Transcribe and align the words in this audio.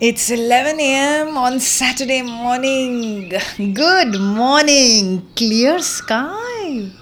It's 0.00 0.30
11 0.30 0.78
a.m. 0.78 1.36
on 1.36 1.58
Saturday 1.58 2.22
morning. 2.22 3.32
Good 3.74 4.14
morning, 4.14 5.08
clear 5.34 5.80
sky. 5.80 6.92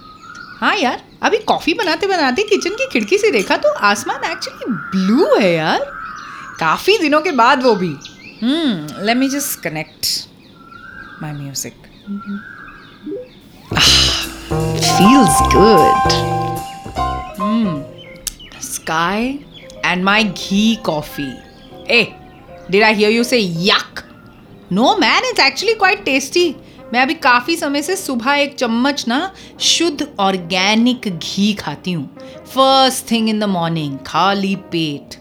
हाँ 0.60 0.74
यार 0.76 1.03
अभी 1.22 1.38
कॉफ़ी 1.48 1.74
बनाते 1.74 2.06
बनाते 2.06 2.42
किचन 2.51 2.74
की 2.74 2.87
खिड़की 2.92 3.19
से 3.19 3.30
देखा 3.30 3.56
तो 3.56 3.72
आसमान 3.90 4.24
एक्चुअली 4.30 4.72
ब्लू 4.94 5.28
है 5.35 5.53
यार 5.53 5.85
काफ़ी 6.60 6.98
दिनों 6.98 7.21
के 7.21 7.32
बाद 7.42 7.62
वो 7.64 7.74
भी 7.76 7.94
हम्म 8.42 9.04
let 9.06 9.17
me 9.17 9.28
just 9.28 9.60
connect 9.63 10.06
my 11.22 11.33
music 11.33 11.74
feels 14.83 15.40
good 15.56 16.12
sky 18.65 19.38
and 19.84 20.05
my 20.05 20.24
ghee 20.24 20.77
coffee 20.87 21.33
A 21.91 22.05
Did 22.69 22.83
I 22.83 22.95
hear 22.95 23.11
you 23.11 23.23
say 23.23 23.38
yuck? 23.47 24.02
No 24.70 24.98
man, 24.98 25.23
it's 25.27 25.38
actually 25.38 25.75
quite 25.77 26.01
tasty. 26.05 26.52
मैं 26.92 27.01
अभी 27.01 27.15
काफ़ी 27.15 27.56
समय 27.56 27.83
से 27.83 27.95
सुबह 27.97 28.33
एक 28.33 28.55
चम्मच 28.55 29.05
ना 29.09 29.19
शुद्ध 29.61 30.06
ऑर्गेनिक 30.20 31.09
घी 31.09 31.52
खाती 31.55 31.92
हूँ। 31.92 32.06
First 32.55 33.11
thing 33.11 33.29
in 33.29 33.41
the 33.41 33.45
morning 33.45 33.98
खाली 34.06 34.55
पेट। 34.73 35.15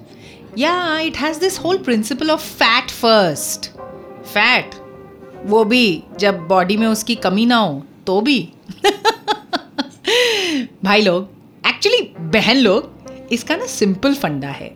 Yeah 0.58 1.00
it 1.00 1.18
has 1.18 1.40
this 1.40 1.60
whole 1.60 1.78
principle 1.78 2.32
of 2.32 2.42
fat 2.54 2.92
first 2.92 3.70
fat 4.34 4.76
वो 5.46 5.64
भी 5.66 6.04
जब 6.20 6.40
बॉडी 6.48 6.78
में 6.78 6.88
उसकी 6.88 7.16
कमी 7.16 7.46
ना 7.46 7.58
हो 7.58 7.84
तो 8.08 8.22
भी। 8.22 8.40
भाई 10.84 11.02
लोग 11.02 11.30
एक्चुअली 11.68 12.02
बहन 12.20 12.58
लोग 12.58 13.30
इसका 13.32 13.56
ना 13.56 13.66
सिंपल 13.66 14.14
फंडा 14.16 14.48
है। 14.48 14.76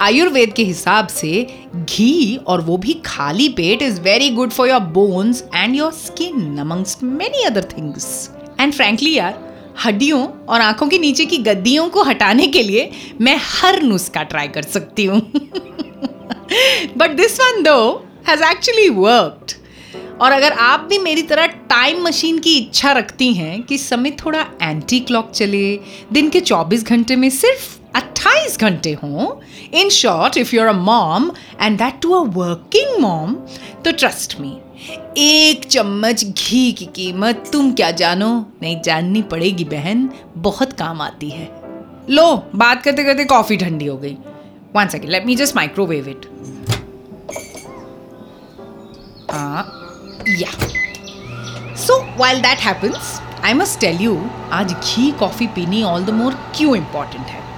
आयुर्वेद 0.00 0.52
के 0.52 0.64
हिसाब 0.64 1.06
से 1.06 1.46
घी 1.74 2.36
और 2.46 2.60
वो 2.60 2.76
भी 2.76 2.92
खाली 3.06 3.48
पेट 3.48 3.82
is 3.82 4.00
very 4.00 4.30
good 4.30 4.50
for 4.50 4.68
your 4.68 4.80
bones 4.92 5.44
and 5.54 5.76
your 5.76 5.92
skin 5.92 6.58
amongst 6.58 7.02
many 7.02 7.42
other 7.42 7.64
things 7.76 8.30
and 8.60 8.72
frankly 8.72 9.14
यार, 9.14 9.38
हड्डियों 9.84 10.26
और 10.48 10.60
आँखों 10.60 10.86
के 10.88 10.98
नीचे 10.98 11.24
की 11.24 11.38
गद्दियों 11.38 11.88
को 11.88 12.02
हटाने 12.02 12.46
के 12.46 12.62
लिए 12.62 12.90
मैं 13.20 13.36
हर 13.42 13.82
नुस्खा 13.82 14.22
ट्राई 14.22 14.48
कर 14.48 14.62
सकती 14.62 15.04
हूँ। 15.04 15.20
But 16.96 17.16
this 17.16 17.40
one 17.40 17.62
though 17.62 17.78
has 18.28 18.42
actually 18.42 18.88
worked 18.88 19.52
और 20.20 20.32
अगर 20.32 20.52
आप 20.52 20.80
भी 20.80 20.98
मेरी 20.98 21.22
तरह 21.22 21.46
टाइम 21.70 22.02
मशीन 22.02 22.38
की 22.38 22.56
इच्छा 22.58 22.92
रखती 22.92 23.32
हैं 23.34 23.62
कि 23.62 23.78
समय 23.78 24.10
थोड़ा 24.24 24.46
एंटी 24.62 25.00
क्लॉक 25.00 25.30
चले, 25.30 25.80
दिन 26.12 26.28
के 26.30 26.40
24 26.40 26.84
घंटे 26.84 27.16
में 27.16 27.28
सिर्फ़ 27.30 27.73
28 27.96 28.60
घंटे 28.60 28.92
हों 28.92 29.40
in 29.74 29.88
short 29.88 30.36
if 30.36 30.56
you're 30.56 30.66
a 30.66 30.72
mom 30.72 31.30
and 31.60 31.78
that 31.78 31.94
too 32.02 32.12
a 32.12 32.20
working 32.20 33.00
mom 33.00 33.34
तो 33.84 33.92
ट्रस्ट 33.92 34.40
मी 34.40 34.60
एक 35.18 35.64
चम्मच 35.64 36.24
घी 36.24 36.72
की 36.72 36.84
कीमत 36.84 37.50
तुम 37.52 37.72
क्या 37.72 37.90
जानो? 37.90 38.46
नहीं, 38.62 38.82
जाननी 38.82 39.22
पड़ेगी 39.22 39.64
बहन, 39.64 40.10
बहुत 40.36 40.72
काम 40.72 41.00
आती 41.00 41.30
है। 41.30 41.48
लो, 42.10 42.48
बात 42.54 42.82
करते 42.82 43.04
करते 43.04 43.24
कॉफ़ी 43.24 43.56
ठंडी 43.56 43.86
हो 43.86 43.96
गई। 43.96 44.16
One 44.76 44.88
second 44.88 45.12
let 45.12 45.26
me 45.26 45.36
just 45.36 45.56
microwave 45.56 46.08
it 46.08 46.30
yeah. 50.40 50.54
So 51.76 51.98
while 52.22 52.42
that 52.42 52.58
happens, 52.58 52.98
i 53.44 53.54
must 53.60 53.80
tell 53.84 54.02
you, 54.02 54.16
आज 54.52 54.72
घी 54.72 55.10
कॉफ़ी 55.10 55.46
पीनी 55.46 55.82
ऑल 55.82 56.04
द 56.04 56.10
मोर 56.10 56.34
क्यों 56.34 56.76
इंपॉर्टेंट 56.76 57.26
है? 57.26 57.53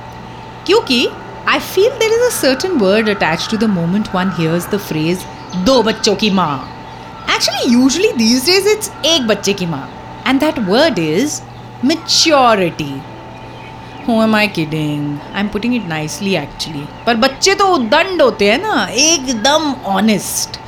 क्योंकि 0.67 1.09
I 1.49 1.59
feel 1.59 1.91
there 1.99 2.13
is 2.13 2.23
a 2.23 2.29
certain 2.41 2.79
word 2.79 3.09
attach 3.09 3.49
to 3.51 3.57
the 3.57 3.65
moment 3.71 4.09
one 4.15 4.33
here's 4.39 4.69
the 4.71 4.77
phrase 4.89 5.19
दो 5.67 5.83
बच्चों 5.83 6.15
की 6.17 6.31
माँ. 6.31 6.73
Actually 7.35 7.73
usually 7.73 8.13
these 8.13 8.47
days 8.47 8.69
it's 8.69 8.91
एक 9.07 9.27
बच्चे 9.27 9.53
की 9.53 9.67
माँ. 9.67 9.89
And 10.27 10.41
that 10.41 10.59
word 10.69 10.99
is 10.99 11.41
maturity 11.85 12.93
who 14.09 14.23
am 14.23 14.35
I 14.37 14.49
kidding 14.49 15.19
I 15.35 15.41
am 15.41 15.49
putting 15.49 15.75
it 15.77 15.87
nicely 15.89 16.35
actually 16.37 16.87
पर 17.07 17.15
बच्चे 17.27 17.55
तो 17.55 17.67
उदंड 17.75 18.23
होते 18.23 18.51
हैं 18.51 18.63
ना. 18.63 18.87
एकदम 18.93 19.75
honest 19.97 20.59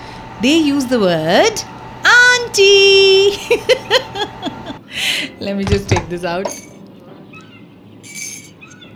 they 0.42 0.54
use 0.54 0.86
the 0.86 0.94
word 1.02 1.60
auntie. 2.08 3.32
Let 5.40 5.56
me 5.56 5.64
just 5.64 5.88
take 5.88 6.08
this 6.08 6.24
out. 6.24 6.48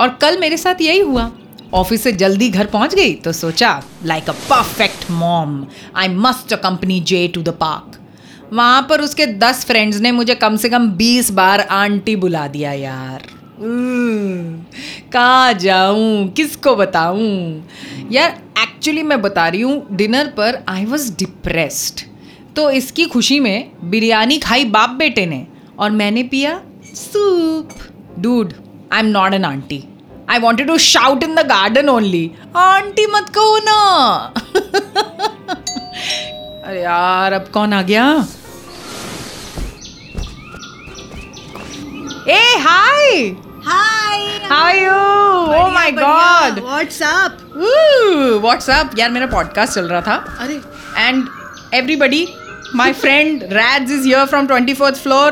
और 0.02 0.08
कल 0.20 0.38
मेरे 0.38 0.56
साथ 0.56 0.80
यही 0.80 0.98
हुआ। 0.98 1.30
ऑफ़िस 1.74 2.02
से 2.02 2.12
जल्दी 2.12 2.48
घर 2.48 2.66
पहुँच 2.66 2.94
गई 2.94 3.12
तो 3.14 3.32
सोचा 3.32 3.82
like 4.04 4.28
a 4.30 4.32
perfect 4.32 5.10
mom 5.10 5.66
I 5.96 6.08
must 6.08 6.54
company 6.54 7.00
J 7.00 7.26
to 7.28 7.42
the 7.42 7.48
park 7.48 7.98
वहाँ 8.52 8.86
पर 8.90 9.00
उसके 9.00 9.26
दस 9.26 9.64
फ्रेंड्स 9.64 10.00
ने 10.00 10.10
मुझे 10.12 10.34
कम 10.34 10.56
से 10.56 10.68
कम 10.68 10.90
बीस 10.90 11.30
बार 11.30 11.60
आंटी 11.60 12.16
बुला 12.16 12.46
दिया 12.48 12.72
यार। 12.72 13.22
कहा 15.12 15.52
जाऊँ? 15.52 16.28
किसको 16.28 16.74
बताऊँ? 16.76 17.68
यार 18.12 18.38
एक्चुअली 18.58 19.02
मैं 19.02 19.20
बता 19.22 19.46
रही 19.48 19.60
हूँ 19.60 19.86
डिनर 19.92 20.26
पर 20.26 20.64
आई 20.68 20.84
वॉज़ 20.84 21.10
डिप्रेस्ड 21.16 22.00
तो 22.56 22.70
इसकी 22.70 23.06
खुशी 23.06 23.40
में 23.40 23.70
बिरयानी 23.84 24.38
खाई 24.38 24.64
बाप 24.64 24.90
बेटे 24.90 25.26
ने 25.26 25.46
और 25.78 25.90
मैंने 25.90 26.22
पिया 26.22 26.60
soup 26.94 27.68
dude 28.18 28.52
I 28.92 29.00
am 29.00 29.06
not 29.06 29.34
an 29.34 29.44
auntie 29.44 29.84
I 30.30 30.38
wanted 30.38 30.66
to 30.66 30.76
shout 30.78 31.22
in 31.22 31.34
the 31.34 31.46
garden 31.46 31.88
only 31.88 32.30
auntie 32.56 33.06
मत 33.14 33.28
कहो 33.38 33.58
ना 33.64 33.78
अरे 36.66 36.82
यार 36.82 37.32
अब 37.32 37.48
कौन 37.54 37.72
आ 37.72 37.82
गया? 37.82 38.04
Hey 42.28 42.40
hi 42.66 43.16
hi 43.66 44.26
how 44.50 44.74
you 44.76 44.92
oh 45.56 45.68
my 45.72 45.90
god 45.92 46.58
what's up 46.64 47.38
what's up 48.42 48.98
यार 48.98 49.10
मेरा 49.10 49.26
पॉडकास्ट 49.26 49.74
चल 49.74 49.88
रहा 49.88 50.00
था। 50.00 50.14
अरे। 50.40 50.60
And 51.02 51.28
everybody 51.80 52.20
my 52.80 52.88
friend 53.02 53.44
rads 53.58 53.92
is 53.96 54.04
here 54.10 54.26
from 54.32 54.48
24th 54.52 54.98
floor. 55.06 55.28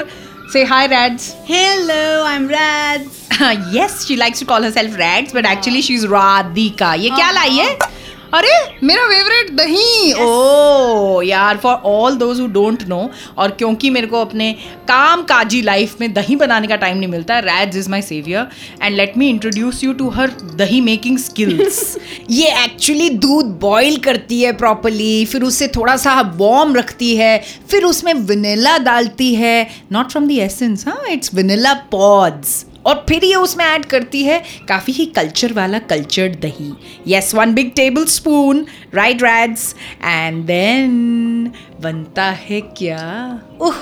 say 0.53 0.63
hi 0.65 0.85
rads 0.87 1.27
hello 1.49 2.23
I 2.25 2.35
am 2.35 2.47
Raj 2.49 3.07
yes 3.75 3.95
she 4.07 4.15
likes 4.19 4.41
to 4.41 4.45
call 4.49 4.65
herself 4.67 4.93
rads 4.99 5.33
but 5.37 5.47
actually 5.51 5.81
she's 5.87 6.05
radhika 6.11 6.93
ये 6.99 7.09
क्या 7.09 7.31
लाई 7.31 7.57
है 7.57 7.77
अरे 8.34 8.50
मेरा 8.86 9.06
फेवरेट 9.08 9.50
दही। 9.50 10.12
ओ 10.14 11.20
यार 11.22 11.56
for 11.56 11.74
all 11.84 12.16
those 12.16 12.40
who 12.40 12.46
don't 12.46 12.82
know 12.88 12.98
और 13.38 13.50
क्योंकि 13.50 13.90
मेरे 13.90 14.06
को 14.06 14.20
अपने 14.20 14.52
काम 14.88 15.22
काजी 15.22 15.62
लाइफ 15.62 15.96
में 16.00 16.12
दही 16.12 16.36
बनाने 16.36 16.66
का 16.66 16.76
टाइम 16.76 16.98
नहीं 16.98 17.08
मिलता 17.08 17.38
Raj 17.38 17.76
is 17.76 17.90
my 17.90 18.02
saviour 18.02 18.46
and 18.82 18.96
let 18.96 19.16
me 19.18 19.28
introduce 19.28 19.82
you 19.84 19.92
to 19.92 20.08
her 20.08 20.30
dahi 20.54 20.80
making 20.80 21.18
skills 21.18 21.96
ये 22.30 22.52
एक्चुअली 22.64 23.10
दूध 23.18 23.46
बॉईल 23.60 23.96
करती 23.98 24.40
है 24.42 24.52
प्रॉपरली 24.52 25.24
फिर 25.24 25.42
उसे 25.42 25.68
थोड़ा 25.68 25.96
सा 25.96 26.20
वार्म 26.36 26.76
रखती 26.76 27.14
है 27.16 27.36
फिर 27.70 27.84
उसमें 27.84 28.12
वनीला 28.14 28.78
डालती 28.78 29.34
है 29.34 29.68
नॉट 29.92 30.10
फ्रॉम 30.10 30.28
द 30.28 30.38
एसेंस 30.40 30.86
हाँ 30.88 31.02
इट्स 31.10 31.34
वनीला 31.34 31.74
पॉड्स 31.90 32.64
और 32.86 33.04
फिर 33.08 33.24
ये 33.24 33.34
उसमें 33.34 33.64
ऐड 33.64 33.84
करती 33.84 34.22
है 34.24 34.42
काफ़ी 34.68 34.92
ही 34.92 35.06
कल्चर 35.06 35.52
वाला 35.52 35.78
कल्चर्ड 35.90 36.40
दही। 36.40 36.72
Yes 37.08 37.34
one 37.34 37.54
big 37.54 37.70
tablespoon 38.08 38.64
right 38.94 39.22
रैड्स 39.22 39.74
and 40.04 40.44
then 40.44 41.50
बनता 41.80 42.30
है 42.40 42.60
क्या? 42.78 42.98
उह 43.60 43.74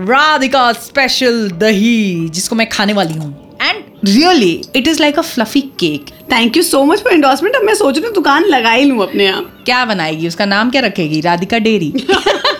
राधिका 0.00 0.72
स्पेशल 0.72 1.50
दही 1.50 2.28
जिसको 2.28 2.56
मैं 2.56 2.68
खाने 2.68 2.92
वाली 2.92 3.14
हूँ। 3.14 3.34
And 3.62 3.84
really 4.04 4.52
it 4.76 4.88
is 4.88 5.00
like 5.00 5.18
a 5.18 5.22
fluffy 5.22 5.60
cake 5.80 6.10
thank 6.32 6.56
you 6.56 6.62
so 6.62 6.84
much 6.84 7.00
for 7.02 7.12
endorsement 7.12 7.56
अब 7.56 7.62
मैं 7.62 7.74
सोच 7.74 7.96
रही 7.96 8.06
हूँ 8.06 8.14
दुकान 8.14 8.44
लगा 8.44 8.70
ही 8.70 8.84
लूँ 8.84 9.02
अपने 9.02 9.24
यहाँ 9.24 9.62
क्या 9.66 9.84
बनाएगी? 9.84 10.28
उसका 10.28 10.44
नाम 10.46 10.70
क्या 10.70 10.80
रखेगी? 10.82 11.20
Radhika 11.20 11.58
dairy 11.58 11.92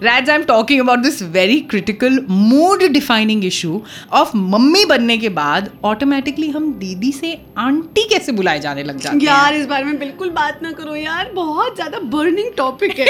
but 0.00 0.06
Raj, 0.06 0.28
I'm 0.28 0.46
talking 0.46 0.80
about 0.80 1.02
this 1.02 1.20
very 1.20 1.62
critical 1.62 2.10
mood 2.22 2.92
defining 2.92 3.42
issue 3.42 3.82
of 4.12 4.34
mummy 4.34 4.84
बनने 4.84 5.18
के 5.18 5.28
बाद 5.28 5.70
ऑटोमेटिकली 5.84 6.50
हम 6.50 6.72
दीदी 6.78 7.12
से 7.12 7.38
आंटी 7.58 8.08
कैसे 8.08 8.32
बुलाए 8.32 8.60
जाने 8.60 8.82
लग 8.82 8.98
जाते 8.98 9.24
यार 9.26 9.54
इस 9.54 9.66
बारे 9.66 9.84
में 9.84 9.98
बिल्कुल 9.98 10.30
बात 10.30 10.62
ना 10.62 10.72
करो 10.72 10.96
यार 10.96 11.30
बहुत 11.34 11.74
ज़्यादा 11.74 11.98
बर्निंग 11.98 12.50
टॉपिक 12.56 12.98
है। 12.98 13.06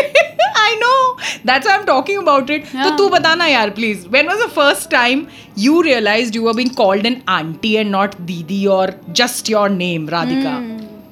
I 0.61 0.77
know 0.77 1.17
that's 1.47 1.67
I 1.67 1.79
am 1.79 1.85
talking 1.85 2.19
about 2.19 2.51
it 2.51 2.67
तो 2.67 2.97
तू 2.99 3.09
बताना 3.09 3.47
यार 3.47 3.71
please 3.71 4.07
when 4.09 4.27
was 4.27 4.39
the 4.39 4.49
first 4.49 4.91
time 4.91 5.27
you 5.59 5.81
realised 5.81 6.37
you 6.37 6.49
are 6.49 6.55
being 6.55 6.71
called 6.71 7.07
an 7.07 7.23
auntie 7.29 7.75
and 7.75 7.91
not 7.91 8.15
didi 8.21 8.67
और 8.67 9.01
जस्ट 9.11 9.51
योर 9.51 9.71
नेम 9.71 10.09
राधिका 10.09 10.59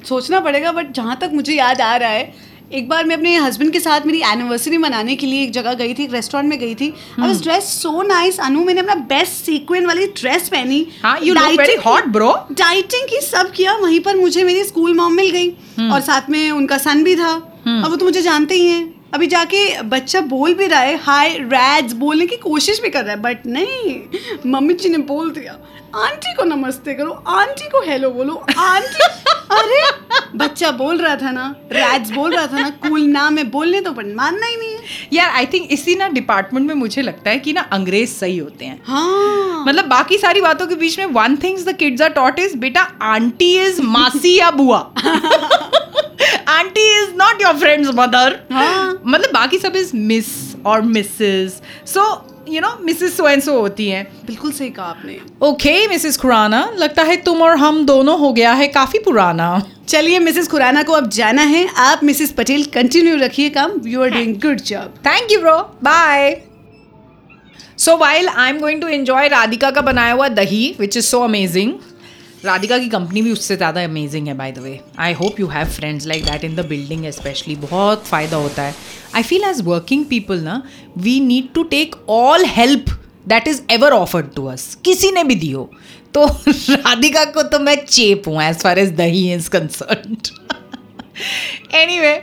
सोचना 0.09 0.41
पड़ेगा 0.41 0.73
बट 0.73 0.93
जहाँ 0.93 1.19
तक 1.21 1.31
मुझे 1.33 1.55
याद 1.55 1.81
आ 1.81 1.97
रहा 1.97 2.11
है 2.11 2.48
एक 2.73 2.89
बार 2.89 3.05
मैं 3.05 3.17
अपने 3.17 3.35
हस्बैंड 3.37 3.73
के 3.73 3.81
साथ 3.81 4.01
मेरी 4.07 4.21
एनिवर्सरी 4.23 4.79
मनाने 4.79 5.15
के 5.17 5.27
लिए 5.27 5.43
एक 5.43 5.51
जगह 5.51 5.75
गई 5.75 5.95
थी 5.95 6.03
एक 6.05 6.13
रेस्टोरेंट 6.13 6.51
में 6.51 6.59
गई 6.59 6.75
थी। 6.75 6.89
I 6.89 7.29
was 7.29 7.43
dress 7.43 7.65
so 7.83 8.03
nice 8.03 8.39
Anu 8.41 8.65
मैंने 8.65 8.81
अपना 8.81 8.95
बेस्ट 8.95 9.45
सीक्वेंट 9.45 9.87
वाली 9.87 10.07
ड्रेस 10.07 10.49
पहनी। 10.49 10.87
हाँ, 11.03 11.19
you 11.21 11.35
look 11.35 11.57
very 11.57 11.77
Dieting 11.77 11.85
hot, 11.87 12.53
dieting 12.53 13.09
की 13.09 13.21
सब 13.21 13.53
किया 13.53 13.77
वहीं 13.77 14.01
पर 14.01 14.17
मुझे 14.17 14.45
मेरी 14.45 14.65
स्कूल 14.65 14.95
मॉम 14.95 15.13
मिल 15.13 15.31
गई। 15.31 15.49
हम्म। 15.79 15.93
और 15.93 16.01
साथ 16.01 16.31
में 16.31 16.51
उनका 16.51 16.79
सन 16.79 17.03
भी 17.05 17.17
था। 17.17 17.33
अब 17.69 17.87
वो 17.91 17.97
तो 17.97 18.05
मुझे 18.05 18.23
जानते 18.23 18.55
ही 18.55 18.67
हैं। 18.67 18.95
अभी 19.15 19.27
जाके 19.27 19.83
बच्चा 19.83 20.21
बोल 20.21 20.55
भी 20.55 20.67
रहा 20.67 20.81
है 20.81 20.97
हाय 20.97 21.29
रैड्स 21.29 21.93
बोलने 21.93 22.27
की 22.27 22.37
कोशिश 22.37 22.81
भी 22.83 22.89
कर 22.89 23.05
रहा 23.05 23.15
है 23.15 23.21
बट 23.23 23.47
नहीं। 23.47 24.01
मम्मी 24.47 24.75
जी 24.75 24.89
ने 24.89 24.99
बोल 24.99 25.31
दिया 25.31 25.59
आंटी 25.97 26.35
को 26.35 26.45
नमस्ते 26.45 26.95
करो 26.95 27.11
आंटी 27.29 27.69
को 27.69 27.81
हेलो 27.81 28.11
बोलो 28.11 28.35
आंटी 28.59 29.05
अरे 29.59 29.87
बच्चा 30.39 30.71
बोल 30.71 30.99
रहा 30.99 31.15
था 31.17 31.31
ना 31.31 31.45
रैड्स 31.73 32.11
बोल 32.11 32.35
रहा 32.35 32.47
था 32.47 32.61
ना 32.61 32.71
कूल 32.83 33.03
नाम 33.03 33.39
है 33.39 33.45
बोलने 33.51 33.81
तो 33.81 33.93
पर 33.93 34.05
मानना 34.15 34.47
ही 34.47 34.57
नहीं 34.57 34.73
है। 34.73 34.81
यार 35.13 35.31
आई 35.31 35.47
थिंक 35.47 35.69
इसी 35.73 35.95
ना 35.95 36.09
डिपार्टमेंट 36.09 36.67
में 36.69 36.75
मुझे 36.75 37.03
लगता 37.03 37.31
है 37.31 37.39
कि 37.39 37.53
ना 37.53 37.61
अंग्रेज़ 37.73 38.11
सही 38.11 38.39
होते 38.39 38.65
हैं। 38.65 38.81
हाँ। 38.87 39.65
मतलब 39.67 39.85
बाकी 39.89 40.19
सारी 40.19 40.41
बातों 40.41 40.67
के 40.67 40.75
बीच 40.75 40.99
में 40.99 41.07
one 41.15 41.37
things 41.43 41.67
the 41.69 41.77
kids 41.77 42.03
are 42.03 42.11
taught 42.11 42.39
is 42.39 42.57
beta 42.59 42.83
auntie 43.05 43.53
is 43.59 43.83
masi 43.85 44.39
या 44.39 44.51
bua. 44.51 44.79
Auntie 46.49 46.89
is 46.99 47.15
not 47.17 47.43
your 47.43 47.59
friend's 47.59 47.91
mother. 47.95 48.41
मतलब 49.07 49.31
बाकी 49.35 49.59
सब 49.59 49.77
इज़ 49.77 49.91
मिस 49.97 50.27
और 50.67 50.83
Mrs 50.85 51.61
so 51.87 52.03
you 52.49 52.61
know 52.61 52.69
Mrs 52.83 53.17
so 53.17 53.29
and 53.29 53.43
so 53.43 53.59
होती 53.61 53.89
हैं। 53.89 54.05
बिल्कुल 54.27 54.53
सही 54.53 54.69
कहा 54.71 54.87
आपने। 54.87 55.19
ओके 55.43 55.87
मिसेस 55.89 56.17
खुराना 56.17 56.61
लगता 56.79 57.03
है 57.03 57.17
तुम 57.23 57.43
और 57.43 57.57
हम 57.57 57.85
दोनों 57.87 58.19
हो 58.19 58.33
गया 58.33 58.53
है 58.53 58.67
काफ़ी 58.69 58.99
पुराना। 58.99 59.51
चलिए 59.89 60.19
मिसेस 60.19 60.49
खुराना 60.49 60.83
को 60.83 60.93
अब 60.93 61.09
जाना 61.11 61.43
है। 61.45 61.67
आप 61.79 62.05
मिसेस 62.05 62.33
पटेल 62.33 62.65
कंटिन्यू 62.75 63.17
रखिए 63.17 63.51
काम। 63.51 63.81
You 63.87 64.03
are 64.03 64.11
doing 64.11 64.35
good 64.41 64.61
job 64.63 64.95
thank 65.07 65.33
you 65.33 65.41
bro 65.41 65.59
bye 65.85 66.41
so 67.79 67.97
while 67.97 68.29
I 68.29 68.51
am 68.51 68.59
going 68.59 68.81
to 68.81 68.89
enjoy 68.89 69.29
Radhika 69.29 69.71
का 69.71 69.81
बनाया 69.81 70.13
हुआ 70.13 70.29
दही 70.31 70.75
which 70.81 70.97
is 70.97 71.05
so 71.07 71.21
amazing 71.23 71.73
Radhika 72.45 72.79
की 72.79 72.89
कंपनी 72.89 73.23
भी 73.23 73.33
उससे 73.33 73.57
ज़्यादा 73.57 73.83
अमेजिंग 73.85 74.27
है 74.29 74.35
by 74.35 74.53
the 74.53 74.59
way 74.59 74.79
I 74.99 75.13
hope 75.13 75.41
you 75.41 75.47
have 75.47 75.67
friends 75.69 76.07
like 76.07 76.25
that 76.25 76.45
in 76.45 76.55
the 76.57 76.67
building 76.67 77.07
specially 77.11 77.57
बहुत 77.57 78.05
फ़ायदा 78.07 78.37
होता 78.37 78.63
है. 78.63 78.75
I 79.17 79.23
feel 79.23 79.45
as 79.45 79.61
working 79.65 80.05
people 80.05 80.41
ना 80.41 80.63
we 80.99 81.19
need 81.21 81.53
to 81.55 81.63
take 81.63 81.97
all 82.09 82.45
help 82.47 82.91
that 83.29 83.49
is 83.49 83.63
ever 83.71 83.93
offered 83.93 84.33
to 84.35 84.45
us 84.47 84.75
किसी 84.85 85.11
ने 85.11 85.25
भी 85.25 85.35
दी 85.35 85.51
हो 85.53 85.71
तो 86.15 86.27
राधिका 86.71 87.25
को 87.25 87.43
तो 87.43 87.59
मैं 87.59 87.77
चेप 87.85 88.29
हूँ 88.29 88.43
as 88.43 88.59
far 88.59 88.79
as 88.79 88.91
dahi 88.97 89.33
is 89.35 89.51
concern 89.51 90.17
anyway 92.01 92.21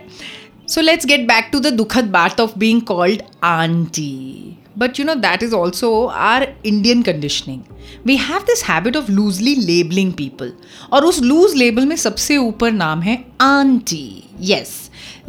so 0.68 0.82
let's 0.82 1.06
get 1.06 1.28
back 1.28 1.50
to 1.52 1.60
the 1.60 1.74
दुखद 1.74 2.12
bath 2.14 2.40
of 2.40 2.60
being 2.60 2.82
called 2.82 3.22
auntie. 3.46 4.65
But 4.78 4.98
you 5.00 5.06
know, 5.06 5.16
that 5.16 5.44
is 5.44 5.54
also 5.54 5.90
our 6.10 6.48
Indian 6.72 7.04
conditioning. 7.10 7.62
We 8.06 8.16
have 8.18 8.42
this 8.48 8.64
habit 8.64 8.98
of 8.98 9.12
loosely 9.12 9.54
labelling 9.56 10.12
people 10.14 10.52
और 10.94 11.06
उस 11.06 11.20
loose 11.22 11.54
label 11.56 11.86
में 11.86 11.96
सबसे 11.96 12.38
ऊपर 12.38 12.72
नाम 12.72 13.02
है 13.02 13.16
auntie 13.42 14.24
yes 14.42 14.74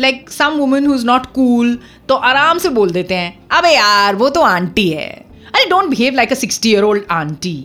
like 0.00 0.30
some 0.30 0.56
woman 0.58 0.86
who 0.86 0.94
is 0.94 1.04
not 1.06 1.26
cool 1.34 1.78
तो 2.08 2.14
आराम 2.30 2.58
से 2.58 2.68
बोल 2.78 2.90
देते 2.90 3.14
हैं 3.14 3.48
अबे 3.58 3.74
यार 3.74 4.16
वो 4.16 4.28
तो 4.28 4.40
आंटी 4.40 4.88
है. 4.88 5.08
अरे 5.54 5.64
don't 5.70 5.90
behave 5.90 6.14
like 6.14 6.32
a 6.32 6.34
sixty 6.34 6.70
year 6.70 6.84
old 6.84 7.04
auntie 7.10 7.58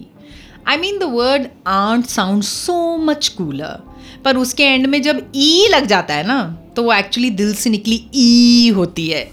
I 0.67 0.77
mean 0.77 0.99
the 0.99 1.11
word 1.13 1.47
aunt 1.67 2.05
sound 2.05 2.43
so 2.43 2.97
much 2.97 3.27
cooler 3.37 3.79
पर 4.25 4.37
उसके 4.37 4.63
एंड 4.63 4.87
में 4.87 5.01
जब 5.01 5.21
ई 5.35 5.67
लग 5.71 5.85
जाता 5.85 6.13
है 6.13 6.27
ना 6.27 6.41
तो 6.75 6.83
वो 6.83 6.93
एक्चुअली 6.93 7.29
दिल 7.29 7.53
से 7.55 7.69
निकली 7.69 8.03
ई 8.15 8.69
होती 8.75 9.07
है. 9.07 9.29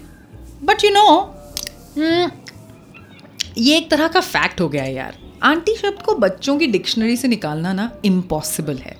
बट 0.63 0.83
यू 0.83 0.91
नो 0.93 1.09
ये 3.59 3.77
एक 3.77 3.91
तरह 3.91 4.07
का 4.07 4.19
फैक्ट 4.19 4.61
हो 4.61 4.69
गया 4.69 4.83
है 4.83 4.93
यार। 4.93 5.17
आंटी 5.43 5.75
शब्द 5.75 6.01
को 6.01 6.15
बच्चों 6.15 6.57
की 6.57 6.67
डिक्शनरी 6.67 7.17
से 7.17 7.27
निकालना 7.27 7.73
ना 7.73 7.91
इम्पॉसिबल 8.05 8.77
है। 8.77 8.97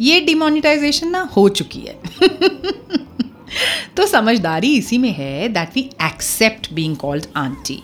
ये 0.00 0.20
डिमोनिटाइजेशन 0.20 1.08
ना 1.08 1.20
हो 1.36 1.48
चुकी 1.48 1.80
है। 1.80 2.00
तो 3.96 4.06
समझदारी 4.06 4.76
इसी 4.76 4.98
में 4.98 5.12
है 5.12 5.48
that 5.48 5.70
we 5.74 5.80
accept 6.02 6.72
being 6.72 6.96
called 6.96 7.26
auntie. 7.36 7.82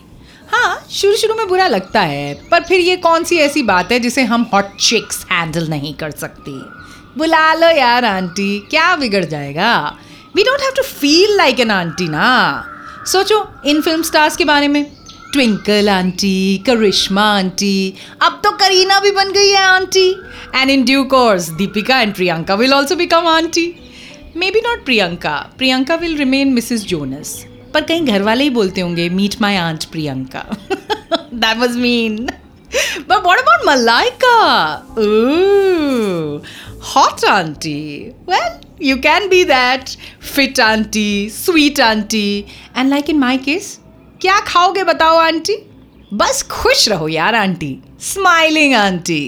हाँ 0.51 0.87
शुरू 0.91 1.15
शुरू 1.15 1.35
में 1.35 1.47
बुरा 1.47 1.67
लगता 1.67 2.01
है, 2.01 2.33
पर 2.33 2.63
फिर 2.63 2.79
ये 2.79 2.95
कौन 2.95 3.23
सी 3.23 3.37
ऐसी 3.37 3.63
बात 3.63 3.91
है 3.91 3.99
जिसे 3.99 4.23
हम 4.23 4.49
हॉट 4.53 4.77
चिक्स 4.77 5.25
हैंडल 5.31 5.67
नहीं 5.67 5.93
कर 5.93 6.11
सकती? 6.11 6.65
बुला 7.17 7.53
लो 7.53 7.67
यार 7.67 8.05
आंटी, 8.05 8.59
क्या 8.59 8.95
बिगड़ 8.95 9.25
जाएगा? 9.25 9.97
We 10.35 10.43
don't 10.43 10.61
have 10.61 10.71
to 10.75 10.81
feel 10.81 11.37
like 11.37 11.59
an 11.59 11.71
auntie 11.71 12.07
ना। 12.07 12.67
सोचो, 13.05 13.49
इन 13.65 13.81
फ़िल्म 13.81 14.01
स्टार्स 14.01 14.35
के 14.35 14.45
बारे 14.45 14.67
में। 14.67 14.94
ट्विंकल 15.35 15.89
आंटी 15.89 16.35
करिश्मा 16.67 17.23
आंटी 17.37 17.77
अब 18.23 18.39
तो 18.43 18.51
करीना 18.57 18.99
भी 18.99 19.11
बन 19.11 19.31
गई 19.31 19.49
है 19.51 19.63
auntie 19.63 20.09
and 20.55 20.69
in 20.71 20.85
due 20.85 21.03
course 21.15 21.49
Deepika 21.57 21.99
and 22.01 22.13
Priyanka 22.15 22.55
will 22.55 22.73
also 22.73 22.95
become 22.95 23.27
auntie 23.27 23.67
maybe 24.51 24.61
not 24.65 24.85
Priyanka 24.85 25.35
Priyanka 25.57 25.95
will 26.05 26.17
remain 26.17 26.53
Mrs 26.53 26.85
Jonas 26.87 27.35
पर 27.73 27.83
कहीं 27.83 28.05
घर 28.05 28.21
वाले 28.23 28.43
ही 28.43 28.49
बोलते 28.57 28.81
होंगे 28.81 29.09
meet 29.19 29.35
my 29.41 29.55
aunt 29.55 29.85
Priyanka 29.91 30.45
that 30.71 31.57
was 31.57 31.77
mean 31.77 32.27
But 33.07 33.23
what 33.23 33.39
about 33.39 33.61
Malaika? 33.61 34.99
Ooh, 34.99 36.41
hot 36.81 37.23
auntie. 37.23 38.13
Well, 38.25 38.59
you 38.79 38.97
can 38.97 39.29
be 39.29 39.43
that. 39.45 39.95
Fit 40.19 40.59
auntie, 40.59 41.29
sweet 41.29 41.79
auntie, 41.79 42.47
and 42.73 42.89
like 42.89 43.07
in 43.09 43.19
my 43.19 43.37
case, 43.37 43.79
क्या 44.21 44.39
खाओगे 44.39 44.83
बताओ, 44.83 45.17
आंटी? 45.17 45.55
बस 46.13 46.41
खुश 46.51 46.87
रहो 46.89 47.07
यार, 47.07 47.35
auntie. 47.35 47.77
Smiling 48.01 48.73
auntie. 48.75 49.21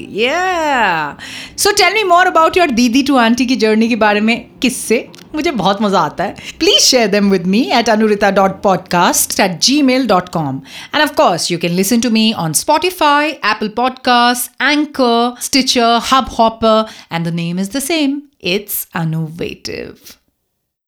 So 1.57 1.71
tell 1.71 1.93
me 1.93 2.03
more 2.03 2.27
about 2.27 2.57
your 2.57 2.71
didi 2.71 3.03
to 3.03 3.17
auntie 3.17 3.45
की 3.45 3.55
journey 3.55 3.87
के 3.89 3.95
बारे 3.95 4.21
में 4.21 4.35
किससे। 4.61 5.07
मुझे 5.35 5.51
बहुत 5.51 5.81
मज़ा 5.81 5.99
आता 5.99 6.23
है। 6.23 6.35
Please 6.59 6.83
share 6.83 7.07
them 7.07 7.29
with 7.31 7.47
me 7.47 7.61
at 7.73 7.89
Anurita 7.89 8.29
dot 8.31 8.61
podcast 8.61 9.39
at 9.39 9.59
Gmail 9.81 10.07
dot 10.07 10.29
com 10.29 10.61
and 10.95 11.01
of course 11.03 11.51
you 11.51 11.57
can 11.57 11.71
listen 11.71 12.01
to 12.01 12.09
me 12.09 12.31
on 12.37 12.53
Spotify 12.53 13.29
Apple 13.29 13.67
podcast 13.77 14.61
Anchor 14.61 15.35
Stitcher 15.41 15.99
Hubhopper 16.39 16.85
and 17.11 17.27
the 17.27 17.33
name 17.33 17.59
is 17.59 17.71
the 17.71 17.79
same 17.79 18.21
it's 18.43 18.87
Anuvative 18.95 19.95